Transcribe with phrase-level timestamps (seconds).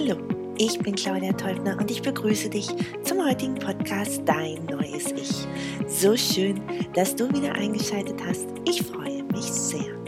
[0.00, 0.16] Hallo,
[0.58, 2.68] ich bin Claudia Teubner und ich begrüße dich
[3.02, 5.44] zum heutigen Podcast Dein neues Ich.
[5.88, 8.46] So schön, dass du wieder eingeschaltet hast.
[8.64, 9.98] Ich freue mich sehr.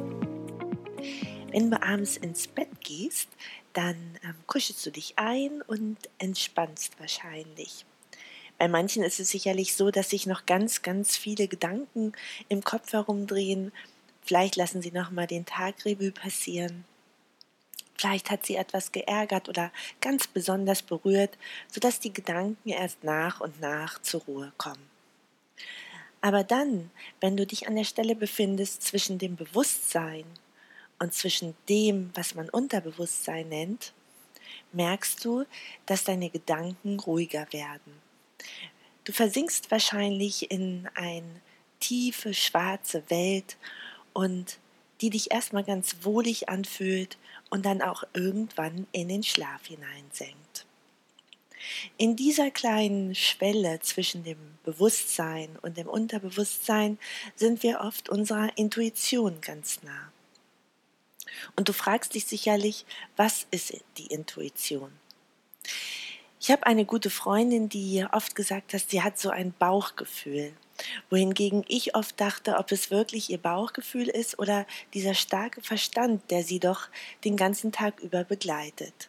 [1.51, 3.31] Wenn du abends ins Bett gehst,
[3.73, 7.85] dann ähm, kuschelst du dich ein und entspannst wahrscheinlich.
[8.59, 12.13] Bei manchen ist es sicherlich so, dass sich noch ganz, ganz viele Gedanken
[12.49, 13.73] im Kopf herumdrehen.
[14.23, 16.85] Vielleicht lassen sie noch mal den Tag Revue passieren.
[18.01, 21.37] Vielleicht hat sie etwas geärgert oder ganz besonders berührt,
[21.71, 24.89] sodass die Gedanken erst nach und nach zur Ruhe kommen.
[26.23, 26.91] Aber dann,
[27.21, 30.25] wenn du dich an der Stelle befindest zwischen dem Bewusstsein
[30.99, 33.93] und zwischen dem, was man Unterbewusstsein nennt,
[34.73, 35.45] merkst du,
[35.85, 38.01] dass deine Gedanken ruhiger werden.
[39.05, 41.43] Du versinkst wahrscheinlich in eine
[41.81, 43.59] tiefe, schwarze Welt
[44.15, 44.59] und
[45.01, 47.19] die dich erstmal ganz wohlig anfühlt
[47.49, 50.67] und dann auch irgendwann in den Schlaf hineinsenkt.
[51.97, 56.99] In dieser kleinen Schwelle zwischen dem Bewusstsein und dem Unterbewusstsein
[57.37, 60.13] sind wir oft unserer Intuition ganz nah.
[61.57, 62.85] Und du fragst dich sicherlich,
[63.17, 64.93] was ist die Intuition?
[66.41, 70.55] Ich habe eine gute Freundin, die oft gesagt hat, sie hat so ein Bauchgefühl
[71.09, 76.43] wohingegen ich oft dachte, ob es wirklich ihr Bauchgefühl ist oder dieser starke Verstand, der
[76.43, 76.89] sie doch
[77.25, 79.09] den ganzen Tag über begleitet.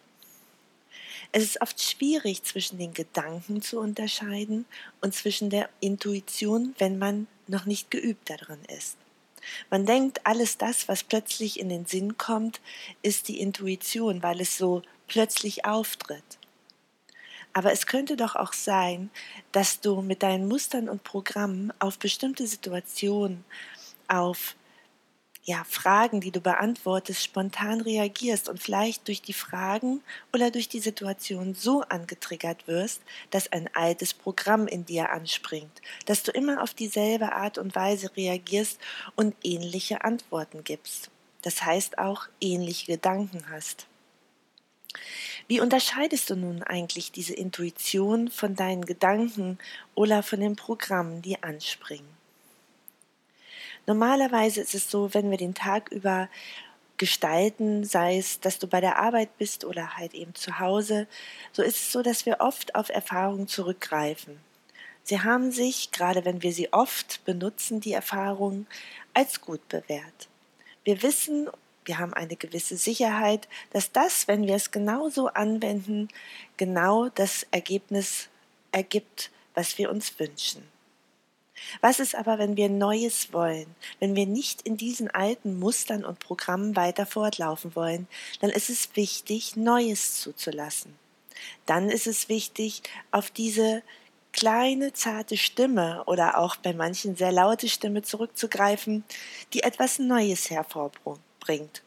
[1.32, 4.66] Es ist oft schwierig zwischen den Gedanken zu unterscheiden
[5.00, 8.98] und zwischen der Intuition, wenn man noch nicht geübt darin ist.
[9.70, 12.60] Man denkt, alles das, was plötzlich in den Sinn kommt,
[13.02, 16.38] ist die Intuition, weil es so plötzlich auftritt.
[17.54, 19.10] Aber es könnte doch auch sein,
[19.52, 23.44] dass du mit deinen Mustern und Programmen auf bestimmte Situationen,
[24.08, 24.56] auf
[25.44, 30.02] ja, Fragen, die du beantwortest, spontan reagierst und vielleicht durch die Fragen
[30.34, 36.22] oder durch die Situation so angetriggert wirst, dass ein altes Programm in dir anspringt, dass
[36.22, 38.80] du immer auf dieselbe Art und Weise reagierst
[39.16, 41.10] und ähnliche Antworten gibst.
[41.42, 43.88] Das heißt auch ähnliche Gedanken hast.
[45.52, 49.60] Wie unterscheidest du nun eigentlich diese Intuition von deinen Gedanken
[49.96, 52.08] oder von den Programmen, die anspringen?
[53.86, 56.30] Normalerweise ist es so, wenn wir den Tag über
[56.96, 61.06] gestalten, sei es, dass du bei der Arbeit bist oder halt eben zu Hause,
[61.52, 64.40] so ist es so, dass wir oft auf Erfahrungen zurückgreifen.
[65.04, 68.68] Sie haben sich, gerade wenn wir sie oft benutzen, die Erfahrungen
[69.14, 70.30] als gut bewährt.
[70.86, 71.50] Wir wissen
[71.86, 76.10] wir haben eine gewisse Sicherheit, dass das, wenn wir es genauso anwenden,
[76.58, 78.30] genau das Ergebnis
[78.72, 80.64] ergibt, was wir uns wünschen.
[81.80, 83.68] Was ist aber, wenn wir Neues wollen,
[84.00, 88.08] wenn wir nicht in diesen alten Mustern und Programmen weiter fortlaufen wollen,
[88.40, 90.96] dann ist es wichtig, Neues zuzulassen.
[91.66, 92.82] Dann ist es wichtig,
[93.12, 93.84] auf diese
[94.32, 99.04] kleine, zarte Stimme oder auch bei manchen sehr laute Stimme zurückzugreifen,
[99.54, 101.84] die etwas Neues hervorbringt bringt,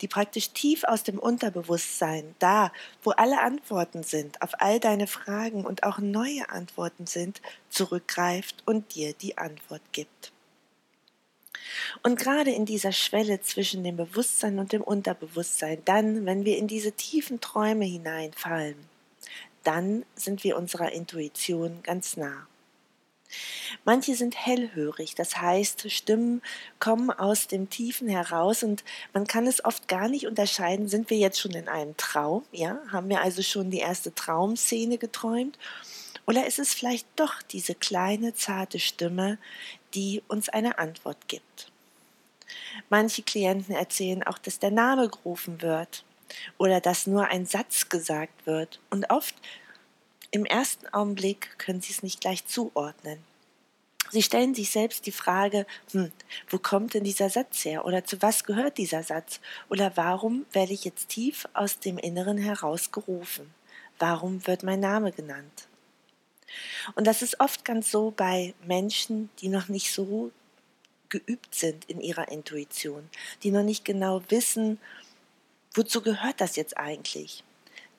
[0.00, 2.72] die praktisch tief aus dem Unterbewusstsein, da,
[3.04, 7.40] wo alle Antworten sind, auf all deine Fragen und auch neue Antworten sind,
[7.70, 10.32] zurückgreift und dir die Antwort gibt.
[12.02, 16.68] Und gerade in dieser Schwelle zwischen dem Bewusstsein und dem Unterbewusstsein, dann, wenn wir in
[16.68, 18.76] diese tiefen Träume hineinfallen,
[19.64, 22.46] dann sind wir unserer Intuition ganz nah.
[23.84, 26.42] Manche sind hellhörig, das heißt, Stimmen
[26.80, 31.18] kommen aus dem Tiefen heraus und man kann es oft gar nicht unterscheiden, sind wir
[31.18, 35.58] jetzt schon in einem Traum, ja, haben wir also schon die erste Traumszene geträumt
[36.26, 39.38] oder ist es vielleicht doch diese kleine zarte Stimme,
[39.94, 41.70] die uns eine Antwort gibt.
[42.90, 46.04] Manche Klienten erzählen auch, dass der Name gerufen wird
[46.58, 49.34] oder dass nur ein Satz gesagt wird und oft
[50.36, 53.18] im ersten Augenblick können Sie es nicht gleich zuordnen.
[54.10, 56.12] Sie stellen sich selbst die Frage, hm,
[56.48, 60.74] wo kommt denn dieser Satz her oder zu was gehört dieser Satz oder warum werde
[60.74, 63.52] ich jetzt tief aus dem Inneren heraus gerufen?
[63.98, 65.68] Warum wird mein Name genannt?
[66.94, 70.30] Und das ist oft ganz so bei Menschen, die noch nicht so
[71.08, 73.08] geübt sind in ihrer Intuition,
[73.42, 74.78] die noch nicht genau wissen,
[75.74, 77.42] wozu gehört das jetzt eigentlich?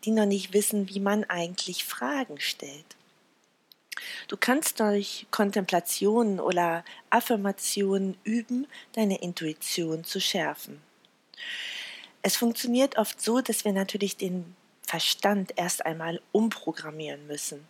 [0.06, 2.96] Die noch nicht wissen, wie man eigentlich Fragen stellt.
[4.28, 10.82] Du kannst durch Kontemplationen oder Affirmationen üben, deine Intuition zu schärfen.
[12.22, 14.56] Es funktioniert oft so, dass wir natürlich den
[14.86, 17.68] Verstand erst einmal umprogrammieren müssen.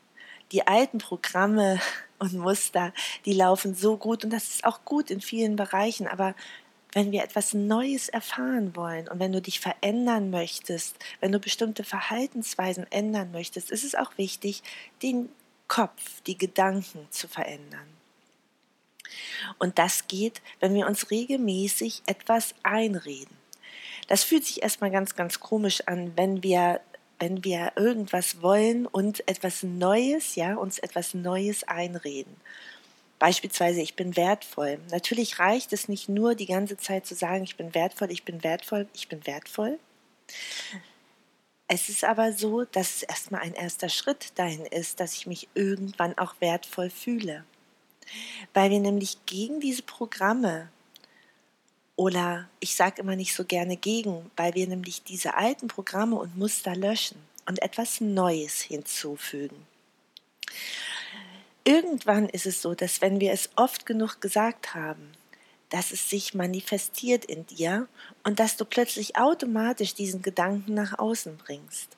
[0.52, 1.80] Die alten Programme
[2.20, 2.94] und Muster,
[3.26, 6.36] die laufen so gut und das ist auch gut in vielen Bereichen, aber
[6.94, 11.84] wenn wir etwas Neues erfahren wollen und wenn du dich verändern möchtest, wenn du bestimmte
[11.84, 14.64] Verhaltensweisen ändern möchtest, ist es auch wichtig,
[15.04, 15.30] den
[15.68, 17.88] Kopf, die Gedanken zu verändern.
[19.60, 23.36] Und das geht, wenn wir uns regelmäßig etwas einreden.
[24.08, 26.82] Das fühlt sich erstmal ganz, ganz komisch an, wenn wir,
[27.20, 32.36] wenn wir irgendwas wollen und etwas Neues, ja, uns etwas Neues einreden.
[33.20, 34.80] Beispielsweise, ich bin wertvoll.
[34.92, 38.44] Natürlich reicht es nicht nur die ganze Zeit zu sagen, ich bin wertvoll, ich bin
[38.44, 39.80] wertvoll, ich bin wertvoll.
[41.68, 45.50] Es ist aber so, dass es erstmal ein erster Schritt dahin ist, dass ich mich
[45.54, 47.44] irgendwann auch wertvoll fühle.
[48.54, 50.70] Weil wir nämlich gegen diese Programme
[51.98, 56.38] oder ich sage immer nicht so gerne gegen, weil wir nämlich diese alten Programme und
[56.38, 57.18] Muster löschen
[57.48, 59.66] und etwas Neues hinzufügen.
[61.68, 65.12] Irgendwann ist es so, dass wenn wir es oft genug gesagt haben,
[65.68, 67.90] dass es sich manifestiert in dir
[68.24, 71.98] und dass du plötzlich automatisch diesen Gedanken nach außen bringst.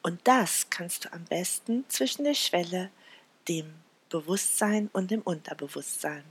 [0.00, 2.88] Und das kannst du am besten zwischen der Schwelle,
[3.48, 3.70] dem
[4.08, 6.24] Bewusstsein und dem Unterbewusstsein.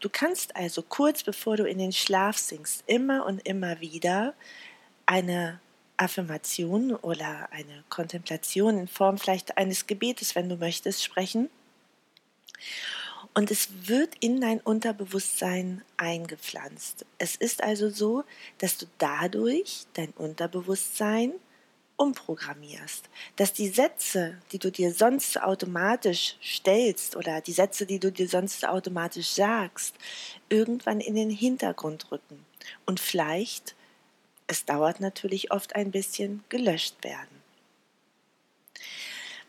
[0.00, 4.34] Du kannst also kurz bevor du in den Schlaf sinkst, immer und immer wieder
[5.06, 5.60] eine
[5.96, 11.50] Affirmation oder eine Kontemplation in Form vielleicht eines Gebetes, wenn du möchtest, sprechen.
[13.34, 17.04] Und es wird in dein Unterbewusstsein eingepflanzt.
[17.18, 18.24] Es ist also so,
[18.58, 21.34] dass du dadurch dein Unterbewusstsein
[21.96, 28.12] umprogrammierst, dass die Sätze, die du dir sonst automatisch stellst oder die Sätze, die du
[28.12, 29.94] dir sonst automatisch sagst,
[30.48, 32.44] irgendwann in den Hintergrund rücken
[32.84, 33.75] und vielleicht
[34.46, 37.36] es dauert natürlich oft ein bisschen, gelöscht werden.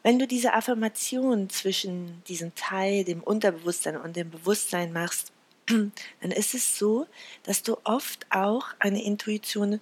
[0.04, 5.32] Wenn du diese Affirmation zwischen diesem Teil, dem Unterbewusstsein und dem Bewusstsein machst,
[5.66, 7.08] dann ist es so,
[7.44, 9.82] dass du oft auch eine Intuition,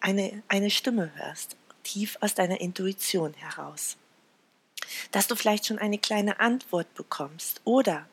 [0.00, 3.96] eine, eine Stimme hörst, tief aus deiner Intuition heraus.
[5.10, 8.06] Dass du vielleicht schon eine kleine Antwort bekommst oder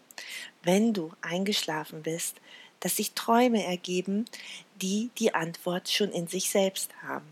[0.63, 2.38] wenn du eingeschlafen bist,
[2.80, 4.26] dass sich Träume ergeben,
[4.81, 7.28] die die Antwort schon in sich selbst haben.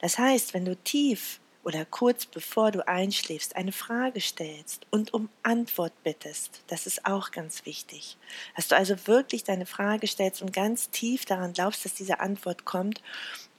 [0.00, 5.28] Das heißt, wenn du tief oder kurz bevor du einschläfst eine Frage stellst und um
[5.42, 8.18] Antwort bittest, das ist auch ganz wichtig.
[8.54, 12.64] Dass du also wirklich deine Frage stellst und ganz tief daran glaubst, dass diese Antwort
[12.64, 13.02] kommt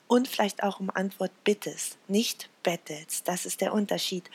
[0.08, 3.28] und vielleicht auch um Antwort bittest, nicht bettelst.
[3.28, 4.30] Das ist der Unterschied.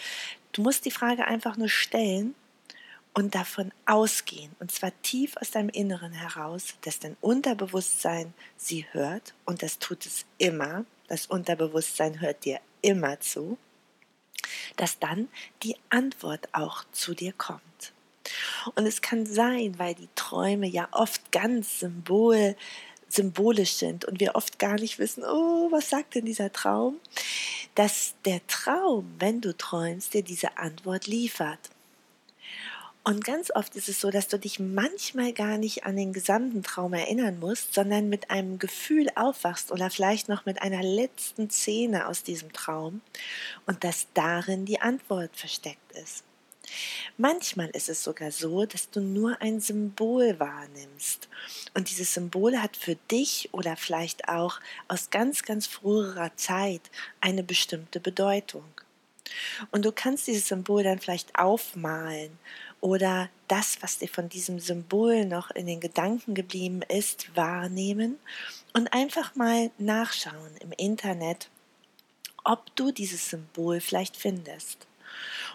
[0.53, 2.35] Du musst die Frage einfach nur stellen
[3.15, 9.35] und davon ausgehen, und zwar tief aus deinem Inneren heraus, dass dein Unterbewusstsein sie hört,
[9.45, 13.59] und das tut es immer, das Unterbewusstsein hört dir immer zu,
[14.77, 15.29] dass dann
[15.63, 17.93] die Antwort auch zu dir kommt.
[18.75, 22.57] Und es kann sein, weil die Träume ja oft ganz symbol,
[23.09, 27.01] symbolisch sind und wir oft gar nicht wissen, oh, was sagt denn dieser Traum,
[27.75, 31.71] dass der Traum, wenn du träumst, dir diese Antwort liefert.
[33.11, 36.63] Und ganz oft ist es so, dass du dich manchmal gar nicht an den gesamten
[36.63, 42.07] Traum erinnern musst, sondern mit einem Gefühl aufwachst oder vielleicht noch mit einer letzten Szene
[42.07, 43.01] aus diesem Traum
[43.67, 46.23] und dass darin die Antwort versteckt ist.
[47.19, 51.29] Manchmal ist es sogar so, dass du nur ein Symbol wahrnimmst.
[51.75, 56.83] Und dieses Symbol hat für dich oder vielleicht auch aus ganz, ganz früherer Zeit
[57.21, 58.67] eine bestimmte Bedeutung.
[59.71, 62.39] Und du kannst dieses Symbol dann vielleicht aufmalen
[62.81, 68.19] oder das, was dir von diesem Symbol noch in den Gedanken geblieben ist, wahrnehmen
[68.73, 71.51] und einfach mal nachschauen im Internet,
[72.45, 74.87] ob du dieses Symbol vielleicht findest.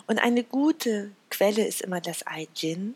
[0.07, 2.95] Und eine gute Quelle ist immer das I Jin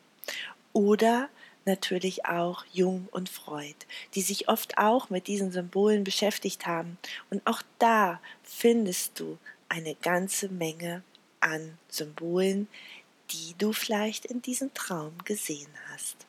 [0.74, 1.29] oder
[1.65, 3.75] natürlich auch Jung und Freud,
[4.15, 6.98] die sich oft auch mit diesen Symbolen beschäftigt haben.
[7.29, 9.38] Und auch da findest du
[9.69, 11.03] eine ganze Menge
[11.39, 12.67] an Symbolen,
[13.31, 16.25] die du vielleicht in diesem Traum gesehen hast.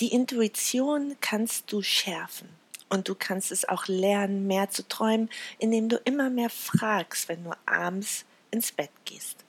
[0.00, 2.48] Die Intuition kannst du schärfen
[2.88, 7.44] und du kannst es auch lernen, mehr zu träumen, indem du immer mehr fragst, wenn
[7.44, 9.44] du abends ins Bett gehst.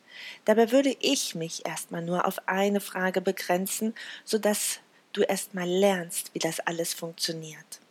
[0.45, 4.79] Dabei würde ich mich erstmal nur auf eine Frage begrenzen, sodass
[5.13, 7.81] du erstmal lernst, wie das alles funktioniert.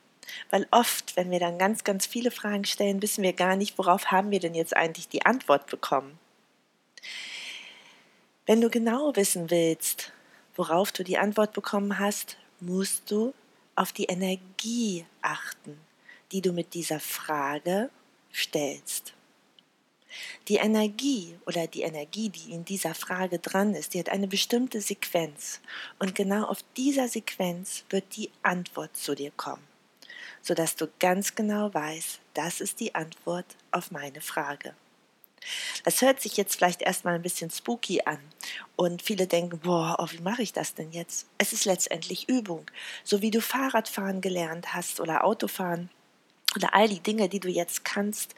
[0.50, 4.10] Weil oft, wenn wir dann ganz, ganz viele Fragen stellen, wissen wir gar nicht, worauf
[4.10, 6.18] haben wir denn jetzt eigentlich die Antwort bekommen.
[8.46, 10.12] Wenn du genau wissen willst,
[10.54, 13.32] worauf du die Antwort bekommen hast, musst du
[13.74, 15.80] auf die Energie achten,
[16.30, 17.88] die du mit dieser Frage
[18.34, 19.14] stellst.
[20.48, 24.82] Die Energie oder die Energie, die in dieser Frage dran ist, die hat eine bestimmte
[24.82, 25.60] Sequenz.
[25.98, 29.66] Und genau auf dieser Sequenz wird die Antwort zu dir kommen,
[30.42, 34.74] sodass du ganz genau weißt, das ist die Antwort auf meine Frage.
[35.84, 38.18] Das hört sich jetzt vielleicht erstmal ein bisschen spooky an
[38.76, 41.26] und viele denken, boah, oh, wie mache ich das denn jetzt?
[41.38, 42.66] Es ist letztendlich Übung.
[43.02, 45.90] So wie du Fahrradfahren gelernt hast oder Autofahren
[46.56, 48.34] oder all die Dinge, die du jetzt kannst,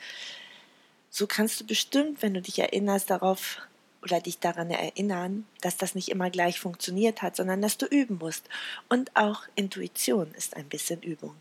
[1.11, 3.59] so kannst du bestimmt, wenn du dich erinnerst darauf
[4.03, 8.19] oder dich daran erinnern, dass das nicht immer gleich funktioniert hat, sondern dass du üben
[8.19, 8.49] musst.
[8.89, 11.37] Und auch Intuition ist ein bisschen Übung.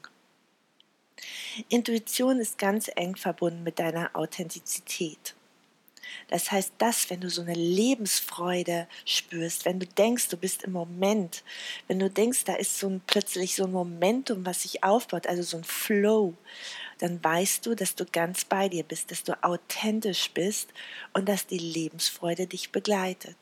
[1.69, 5.36] Intuition ist ganz eng verbunden mit deiner Authentizität.
[6.27, 10.71] Das heißt, das, wenn du so eine Lebensfreude spürst, wenn du denkst, du bist im
[10.71, 11.43] Moment,
[11.88, 15.43] wenn du denkst, da ist so ein, plötzlich so ein Momentum, was sich aufbaut, also
[15.43, 16.33] so ein Flow,
[17.00, 20.69] dann weißt du, dass du ganz bei dir bist, dass du authentisch bist
[21.13, 23.38] und dass die Lebensfreude dich begleitet.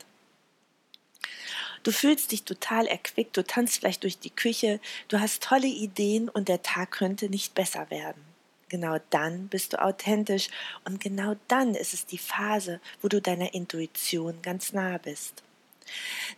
[1.84, 4.80] Du fühlst dich total erquickt, du tanzt vielleicht durch die Küche,
[5.10, 8.33] du hast tolle Ideen und der Tag könnte nicht besser werden.
[8.74, 10.50] Genau dann bist du authentisch
[10.84, 15.44] und genau dann ist es die Phase, wo du deiner Intuition ganz nah bist.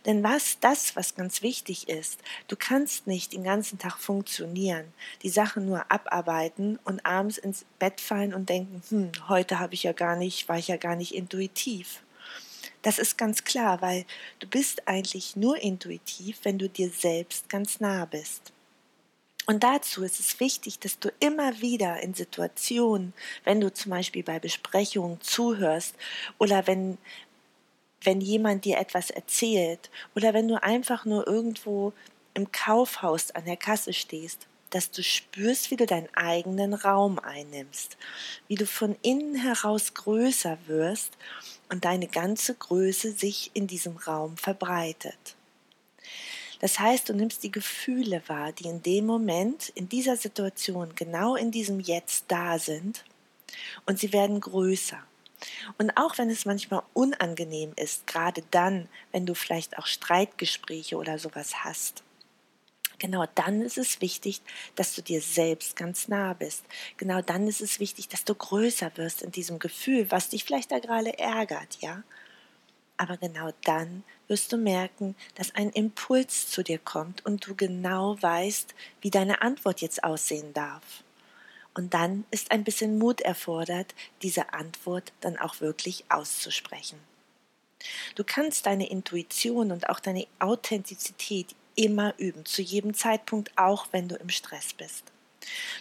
[0.04, 5.30] Denn was das, was ganz wichtig ist, du kannst nicht den ganzen Tag funktionieren, die
[5.30, 9.94] Sachen nur abarbeiten und abends ins Bett fallen und denken, hm, heute habe ich ja
[9.94, 12.02] gar nicht, war ich ja gar nicht intuitiv.
[12.82, 14.04] Das ist ganz klar, weil
[14.40, 18.52] du bist eigentlich nur intuitiv, wenn du dir selbst ganz nah bist.
[19.46, 24.24] Und dazu ist es wichtig, dass du immer wieder in Situationen, wenn du zum Beispiel
[24.24, 25.94] bei Besprechungen zuhörst
[26.38, 26.98] oder wenn,
[28.02, 31.92] wenn jemand dir etwas erzählt oder wenn du einfach nur irgendwo
[32.34, 37.96] im Kaufhaus an der Kasse stehst, dass du spürst, wie du deinen eigenen Raum einnimmst,
[38.48, 41.16] wie du von innen heraus größer wirst
[41.68, 45.35] und deine ganze Größe sich in diesem Raum verbreitet.
[46.60, 51.36] Das heißt, du nimmst die Gefühle wahr, die in dem Moment, in dieser Situation, genau
[51.36, 53.04] in diesem Jetzt da sind
[53.84, 55.02] und sie werden größer.
[55.78, 61.18] Und auch wenn es manchmal unangenehm ist, gerade dann, wenn du vielleicht auch Streitgespräche oder
[61.18, 62.02] sowas hast,
[62.98, 64.40] Genau dann ist es wichtig,
[64.74, 66.64] dass du dir selbst ganz nah bist.
[66.96, 70.72] Genau dann ist es wichtig, dass du größer wirst in diesem Gefühl, was dich vielleicht
[70.72, 72.02] da gerade ärgert, ja?
[72.96, 78.20] Aber genau dann wirst du merken, dass ein Impuls zu dir kommt und du genau
[78.20, 81.04] weißt, wie deine Antwort jetzt aussehen darf.
[81.74, 86.98] Und dann ist ein bisschen Mut erfordert, diese Antwort dann auch wirklich auszusprechen.
[88.14, 94.08] Du kannst deine Intuition und auch deine Authentizität immer üben, zu jedem Zeitpunkt, auch wenn
[94.08, 95.12] du im Stress bist.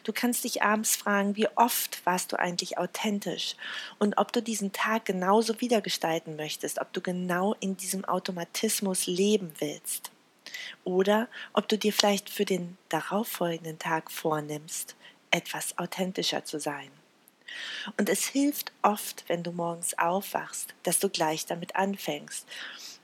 [0.03, 3.55] Du kannst dich abends fragen, wie oft warst du eigentlich authentisch
[3.99, 9.51] und ob du diesen Tag genauso wiedergestalten möchtest, ob du genau in diesem Automatismus leben
[9.59, 10.11] willst.
[10.83, 14.95] Oder ob du dir vielleicht für den darauffolgenden Tag vornimmst,
[15.31, 16.89] etwas authentischer zu sein.
[17.97, 22.45] Und es hilft oft, wenn du morgens aufwachst, dass du gleich damit anfängst.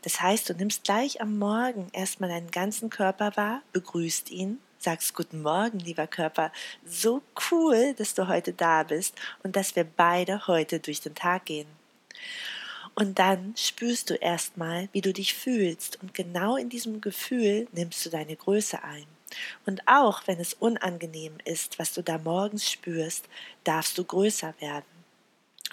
[0.02, 5.14] Das heißt, du nimmst gleich am Morgen erstmal deinen ganzen Körper wahr, begrüßt ihn, sagst
[5.14, 6.52] Guten Morgen, lieber Körper.
[6.86, 7.22] So
[7.52, 11.68] cool, dass du heute da bist und dass wir beide heute durch den Tag gehen.
[12.96, 18.06] Und dann spürst du erstmal, wie du dich fühlst und genau in diesem Gefühl nimmst
[18.06, 19.06] du deine Größe ein.
[19.66, 23.26] Und auch wenn es unangenehm ist, was du da morgens spürst,
[23.64, 24.86] darfst du größer werden.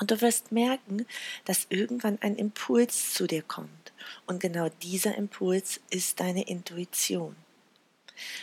[0.01, 1.07] Und du wirst merken,
[1.45, 3.93] dass irgendwann ein Impuls zu dir kommt.
[4.27, 7.35] Und genau dieser Impuls ist deine Intuition.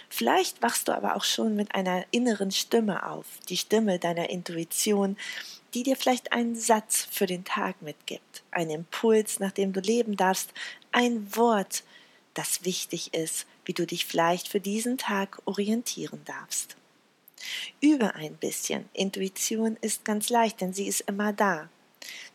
[0.09, 5.17] Vielleicht wachst du aber auch schon mit einer inneren Stimme auf, die Stimme deiner Intuition,
[5.73, 10.15] die dir vielleicht einen Satz für den Tag mitgibt, einen Impuls, nach dem du leben
[10.15, 10.51] darfst,
[10.91, 11.83] ein Wort,
[12.33, 16.75] das wichtig ist, wie du dich vielleicht für diesen Tag orientieren darfst.
[17.81, 18.89] Übe ein bisschen.
[18.93, 21.69] Intuition ist ganz leicht, denn sie ist immer da.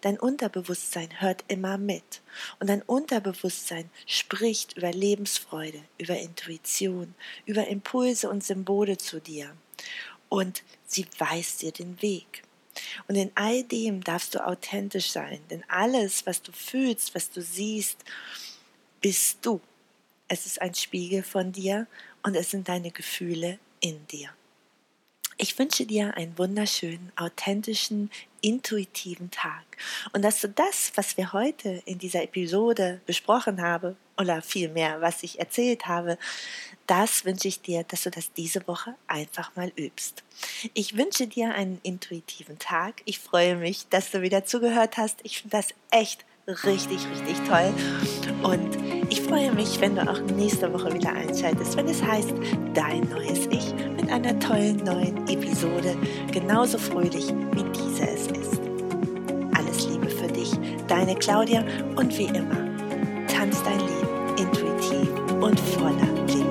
[0.01, 2.23] Dein Unterbewusstsein hört immer mit.
[2.59, 7.15] Und dein Unterbewusstsein spricht über Lebensfreude, über Intuition,
[7.47, 9.55] über Impulse und Symbole zu dir.
[10.29, 12.43] Und sie weist dir den Weg.
[13.09, 17.43] Und in all dem darfst du authentisch sein, denn alles, was du fühlst, was du
[17.43, 17.99] siehst,
[19.01, 19.61] bist du.
[20.29, 21.87] Es ist ein Spiegel von dir
[22.23, 24.31] und es sind deine Gefühle in dir.
[25.43, 28.11] Ich wünsche dir einen wunderschönen, authentischen,
[28.43, 29.65] intuitiven Tag
[30.13, 35.23] und dass du das, was wir heute in dieser Episode besprochen haben oder vielmehr, was
[35.23, 36.19] ich erzählt habe,
[36.87, 40.25] das wünsche ich dir, dass du das diese Woche einfach mal übst.
[40.75, 43.01] Ich wünsche dir einen intuitiven Tag.
[43.07, 45.21] Ich freue mich, dass du wieder zugehört hast.
[45.23, 46.27] Ich finde das echt
[46.65, 47.73] richtig, richtig toll.
[48.43, 48.77] Und
[49.11, 52.35] ich freue mich, wenn du auch nächste Woche wieder einschaltest, wenn es heißt
[52.75, 53.75] Dein neues Ich
[54.11, 55.97] einer tollen neuen Episode,
[56.33, 58.61] genauso fröhlich wie diese es ist.
[59.55, 60.51] Alles Liebe für dich,
[60.89, 61.65] deine Claudia
[61.97, 62.57] und wie immer,
[63.29, 65.09] tanz dein Leben intuitiv
[65.41, 66.50] und voller Lebensfreude.